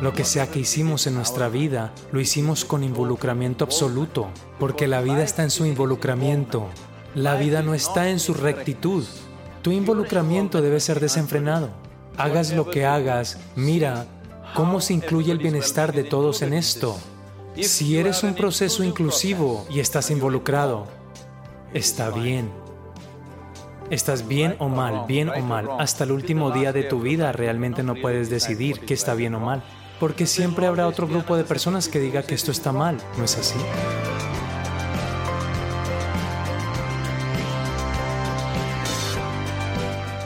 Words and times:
Lo 0.00 0.12
que 0.12 0.24
sea 0.24 0.50
que 0.50 0.58
hicimos 0.58 1.06
en 1.06 1.14
nuestra 1.14 1.48
vida, 1.48 1.92
lo 2.12 2.20
hicimos 2.20 2.64
con 2.64 2.84
involucramiento 2.84 3.64
absoluto, 3.64 4.28
porque 4.58 4.86
la 4.88 5.00
vida 5.00 5.22
está 5.22 5.42
en 5.42 5.50
su 5.50 5.64
involucramiento. 5.64 6.66
La 7.14 7.36
vida 7.36 7.62
no 7.62 7.74
está 7.74 8.10
en 8.10 8.18
su 8.18 8.34
rectitud. 8.34 9.04
Tu 9.62 9.70
involucramiento 9.70 10.60
debe 10.60 10.80
ser 10.80 11.00
desenfrenado. 11.00 11.70
Hagas 12.16 12.52
lo 12.52 12.68
que 12.70 12.84
hagas, 12.84 13.38
mira 13.56 14.06
cómo 14.54 14.80
se 14.80 14.94
incluye 14.94 15.32
el 15.32 15.38
bienestar 15.38 15.92
de 15.92 16.04
todos 16.04 16.42
en 16.42 16.52
esto. 16.52 16.96
Si 17.60 17.96
eres 17.96 18.22
un 18.24 18.34
proceso 18.34 18.82
inclusivo 18.82 19.64
y 19.70 19.80
estás 19.80 20.10
involucrado, 20.10 20.86
está 21.72 22.10
bien. 22.10 22.50
Estás 23.90 24.26
bien 24.26 24.56
o 24.58 24.68
mal, 24.68 25.04
bien 25.06 25.28
o 25.28 25.40
mal. 25.40 25.68
Hasta 25.78 26.04
el 26.04 26.12
último 26.12 26.50
día 26.50 26.72
de 26.72 26.82
tu 26.82 27.00
vida 27.00 27.32
realmente 27.32 27.82
no 27.82 27.94
puedes 27.94 28.28
decidir 28.28 28.80
qué 28.80 28.94
está 28.94 29.14
bien 29.14 29.34
o 29.34 29.40
mal, 29.40 29.62
porque 30.04 30.26
siempre 30.26 30.66
habrá 30.66 30.86
otro 30.86 31.08
grupo 31.08 31.34
de 31.34 31.44
personas 31.44 31.88
que 31.88 31.98
diga 31.98 32.22
que 32.22 32.34
esto 32.34 32.50
está 32.50 32.72
mal. 32.72 32.98
¿No 33.16 33.24
es 33.24 33.38
así? 33.38 33.58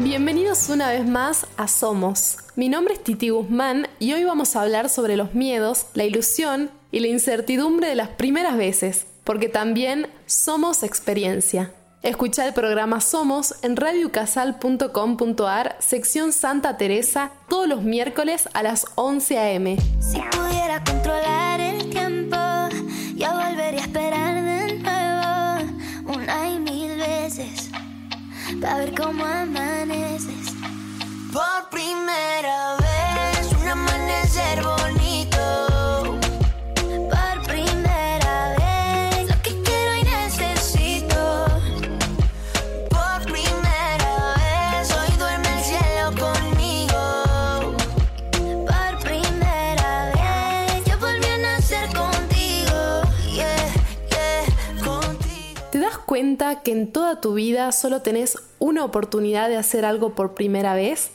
Bienvenidos 0.00 0.68
una 0.70 0.88
vez 0.88 1.06
más 1.06 1.46
a 1.56 1.68
Somos. 1.68 2.38
Mi 2.56 2.68
nombre 2.68 2.94
es 2.94 3.04
Titi 3.04 3.28
Guzmán 3.28 3.86
y 4.00 4.12
hoy 4.12 4.24
vamos 4.24 4.56
a 4.56 4.62
hablar 4.62 4.88
sobre 4.88 5.16
los 5.16 5.34
miedos, 5.36 5.86
la 5.94 6.02
ilusión 6.02 6.72
y 6.90 6.98
la 6.98 7.06
incertidumbre 7.06 7.86
de 7.86 7.94
las 7.94 8.08
primeras 8.08 8.56
veces, 8.56 9.06
porque 9.22 9.48
también 9.48 10.08
somos 10.26 10.82
experiencia. 10.82 11.72
Escucha 12.02 12.46
el 12.46 12.54
programa 12.54 13.02
Somos 13.02 13.56
en 13.60 13.76
radiocasal.com.ar, 13.76 15.76
sección 15.80 16.32
Santa 16.32 16.78
Teresa, 16.78 17.30
todos 17.46 17.68
los 17.68 17.82
miércoles 17.82 18.48
a 18.54 18.62
las 18.62 18.86
11 18.94 19.38
a.m. 19.38 19.76
Si 20.00 20.18
pudiera 20.18 20.82
controlar 20.82 21.60
el 21.60 21.90
tiempo, 21.90 22.38
yo 23.16 23.30
volvería 23.34 23.82
a 23.82 23.84
esperar 23.84 24.42
de 24.42 24.78
nuevo 24.78 26.18
una 26.18 26.48
y 26.48 26.58
mil 26.58 26.96
veces 26.96 27.68
para 28.62 28.78
ver 28.78 28.94
cómo 28.94 29.22
amaneces. 29.22 30.54
Por 31.34 31.68
primera 31.70 32.76
vez, 32.76 32.79
cuenta 56.10 56.62
que 56.62 56.72
en 56.72 56.90
toda 56.90 57.20
tu 57.20 57.34
vida 57.34 57.70
solo 57.70 58.02
tenés 58.02 58.36
una 58.58 58.84
oportunidad 58.84 59.48
de 59.48 59.56
hacer 59.56 59.84
algo 59.84 60.16
por 60.16 60.34
primera 60.34 60.74
vez? 60.74 61.12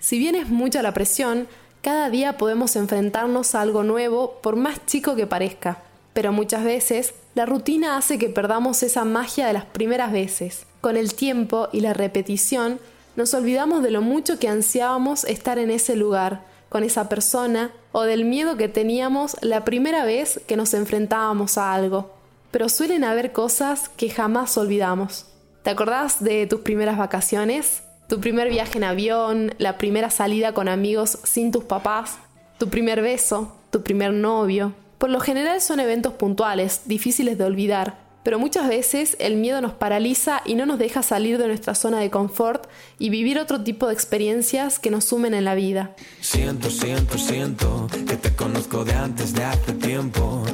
Si 0.00 0.18
bien 0.18 0.34
es 0.34 0.48
mucha 0.48 0.80
la 0.80 0.94
presión, 0.94 1.46
cada 1.82 2.08
día 2.08 2.38
podemos 2.38 2.74
enfrentarnos 2.74 3.54
a 3.54 3.60
algo 3.60 3.82
nuevo 3.82 4.38
por 4.42 4.56
más 4.56 4.86
chico 4.86 5.14
que 5.14 5.26
parezca. 5.26 5.82
Pero 6.14 6.32
muchas 6.32 6.64
veces 6.64 7.12
la 7.34 7.44
rutina 7.44 7.98
hace 7.98 8.16
que 8.16 8.30
perdamos 8.30 8.82
esa 8.82 9.04
magia 9.04 9.46
de 9.46 9.52
las 9.52 9.66
primeras 9.66 10.10
veces. 10.10 10.64
Con 10.80 10.96
el 10.96 11.12
tiempo 11.12 11.68
y 11.70 11.80
la 11.80 11.92
repetición 11.92 12.80
nos 13.16 13.34
olvidamos 13.34 13.82
de 13.82 13.90
lo 13.90 14.00
mucho 14.00 14.38
que 14.38 14.48
ansiábamos 14.48 15.24
estar 15.24 15.58
en 15.58 15.70
ese 15.70 15.96
lugar, 15.96 16.46
con 16.70 16.82
esa 16.82 17.10
persona, 17.10 17.72
o 17.92 18.04
del 18.04 18.24
miedo 18.24 18.56
que 18.56 18.68
teníamos 18.68 19.36
la 19.42 19.66
primera 19.66 20.06
vez 20.06 20.40
que 20.46 20.56
nos 20.56 20.72
enfrentábamos 20.72 21.58
a 21.58 21.74
algo. 21.74 22.23
Pero 22.54 22.68
suelen 22.68 23.02
haber 23.02 23.32
cosas 23.32 23.88
que 23.96 24.10
jamás 24.10 24.56
olvidamos. 24.56 25.26
¿Te 25.64 25.70
acordás 25.70 26.22
de 26.22 26.46
tus 26.46 26.60
primeras 26.60 26.96
vacaciones? 26.96 27.82
¿Tu 28.08 28.20
primer 28.20 28.48
viaje 28.48 28.78
en 28.78 28.84
avión? 28.84 29.56
¿La 29.58 29.76
primera 29.76 30.08
salida 30.08 30.54
con 30.54 30.68
amigos 30.68 31.18
sin 31.24 31.50
tus 31.50 31.64
papás? 31.64 32.18
¿Tu 32.58 32.68
primer 32.68 33.02
beso? 33.02 33.56
¿Tu 33.70 33.82
primer 33.82 34.12
novio? 34.12 34.72
Por 34.98 35.10
lo 35.10 35.18
general 35.18 35.60
son 35.60 35.80
eventos 35.80 36.12
puntuales, 36.12 36.82
difíciles 36.84 37.38
de 37.38 37.44
olvidar, 37.44 37.98
pero 38.22 38.38
muchas 38.38 38.68
veces 38.68 39.16
el 39.18 39.34
miedo 39.34 39.60
nos 39.60 39.72
paraliza 39.72 40.40
y 40.44 40.54
no 40.54 40.64
nos 40.64 40.78
deja 40.78 41.02
salir 41.02 41.38
de 41.38 41.48
nuestra 41.48 41.74
zona 41.74 41.98
de 41.98 42.10
confort 42.10 42.68
y 43.00 43.10
vivir 43.10 43.40
otro 43.40 43.64
tipo 43.64 43.88
de 43.88 43.94
experiencias 43.94 44.78
que 44.78 44.92
nos 44.92 45.06
sumen 45.06 45.34
en 45.34 45.44
la 45.44 45.56
vida. 45.56 45.96
Siento, 46.20 46.70
siento, 46.70 47.18
siento 47.18 47.88
que 48.06 48.16
te 48.16 48.32
conozco 48.36 48.84
de 48.84 48.94
antes 48.94 49.34
de 49.34 49.42
hace 49.42 49.72
tiempo. 49.72 50.44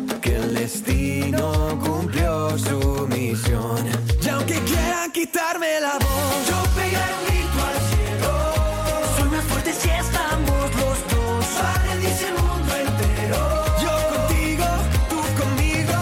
Quitarme 5.30 5.80
la 5.80 5.92
voz, 5.92 6.46
yo 6.48 6.62
pegaré 6.74 7.14
un 7.14 7.24
grito 7.26 7.58
al 7.70 7.78
cielo. 7.90 8.32
Soy 9.16 9.28
más 9.28 9.44
fuerte 9.44 9.72
si 9.72 9.88
estamos 9.88 10.62
los 10.74 10.98
dos. 11.12 11.44
Padre 11.60 11.98
dice 11.98 12.28
el 12.28 12.34
mundo 12.34 12.74
entero. 12.74 13.40
Yo 13.82 13.92
contigo, 14.12 14.66
tú 15.08 15.18
conmigo. 15.40 15.98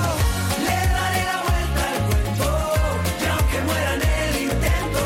Le 0.67 0.79
daré 0.97 1.23
la 1.31 1.39
vuelta 1.47 1.81
al 1.93 1.99
cuento. 2.09 2.49
Y 3.21 3.27
aunque 3.27 3.59
muera 3.67 3.95
en 3.95 4.03
el 4.03 4.43
intento, 4.45 5.03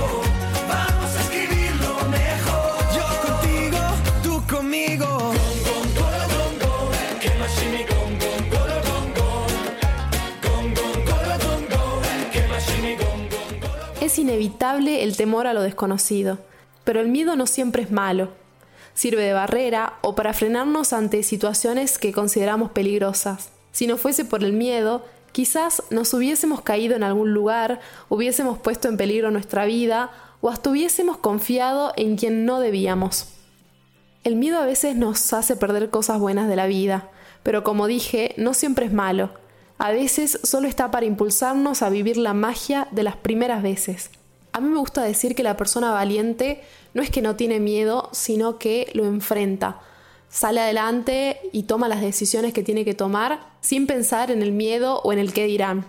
vamos 0.69 1.11
a 1.17 1.21
escribirlo 1.23 1.93
mejor. 2.19 2.71
Yo 2.97 3.07
contigo, 3.27 3.81
tú 4.23 4.33
conmigo. 4.47 5.33
Es 14.03 14.19
inevitable 14.19 15.05
el 15.05 15.17
temor 15.17 15.47
a 15.47 15.55
lo 15.55 15.63
desconocido, 15.63 16.39
pero 16.83 17.01
el 17.01 17.07
miedo 17.07 17.37
no 17.37 17.47
siempre 17.47 17.85
es 17.85 17.93
malo. 17.93 18.31
Sirve 18.95 19.23
de 19.23 19.33
barrera 19.33 20.01
o 20.03 20.17
para 20.17 20.33
frenarnos 20.33 20.93
ante 20.93 21.23
situaciones 21.23 21.99
que 21.99 22.13
consideramos 22.13 22.73
peligrosas. 22.73 23.51
Si 23.71 23.87
no 23.87 23.97
fuese 23.99 24.25
por 24.25 24.43
el 24.43 24.55
miedo, 24.55 25.05
quizás 25.31 25.85
nos 25.91 26.13
hubiésemos 26.15 26.63
caído 26.63 26.97
en 26.97 27.05
algún 27.05 27.33
lugar, 27.33 27.79
hubiésemos 28.09 28.59
puesto 28.59 28.89
en 28.89 28.97
peligro 28.97 29.31
nuestra 29.31 29.67
vida 29.67 30.11
o 30.41 30.51
hasta 30.51 30.71
hubiésemos 30.71 31.19
confiado 31.19 31.93
en 31.95 32.17
quien 32.17 32.45
no 32.45 32.59
debíamos. 32.59 33.29
El 34.25 34.35
miedo 34.35 34.59
a 34.59 34.67
veces 34.67 34.97
nos 34.97 35.33
hace 35.33 35.55
perder 35.55 35.91
cosas 35.91 36.19
buenas 36.19 36.49
de 36.49 36.57
la 36.57 36.67
vida, 36.67 37.09
pero 37.45 37.63
como 37.63 37.87
dije, 37.87 38.35
no 38.37 38.53
siempre 38.53 38.87
es 38.87 38.93
malo. 38.93 39.31
A 39.85 39.91
veces 39.91 40.39
solo 40.45 40.69
está 40.69 40.93
para 40.93 41.07
impulsarnos 41.07 41.83
a 41.83 41.91
vivir 41.91 42.17
la 42.17 42.35
magia 42.35 42.87
de 42.93 43.03
las 43.03 43.17
primeras 43.17 43.65
veces. 43.65 44.11
A 44.53 44.61
mí 44.61 44.69
me 44.69 44.79
gusta 44.79 45.03
decir 45.03 45.35
que 45.35 45.43
la 45.43 45.57
persona 45.57 45.91
valiente 45.91 46.63
no 46.95 47.03
es 47.03 47.11
que 47.11 47.21
no 47.21 47.35
tiene 47.35 47.59
miedo, 47.59 48.09
sino 48.13 48.61
que 48.61 48.93
lo 48.95 49.05
enfrenta. 49.07 49.81
Sale 50.29 50.61
adelante 50.61 51.41
y 51.51 51.65
toma 51.65 51.89
las 51.89 52.01
decisiones 52.01 52.53
que 52.53 52.63
tiene 52.63 52.85
que 52.85 52.95
tomar 52.95 53.41
sin 53.61 53.89
pensar 53.89 54.31
en 54.31 54.41
el 54.43 54.53
miedo 54.53 55.01
o 55.03 55.13
en 55.13 55.19
el 55.19 55.33
qué 55.33 55.47
dirán. 55.47 55.85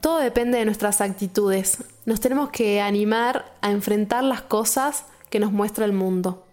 Todo 0.00 0.18
depende 0.18 0.58
de 0.58 0.64
nuestras 0.64 1.00
actitudes. 1.00 1.78
Nos 2.06 2.20
tenemos 2.20 2.50
que 2.50 2.80
animar 2.80 3.56
a 3.60 3.72
enfrentar 3.72 4.22
las 4.22 4.42
cosas 4.42 5.06
que 5.30 5.40
nos 5.40 5.50
muestra 5.50 5.84
el 5.84 5.92
mundo. 5.92 6.46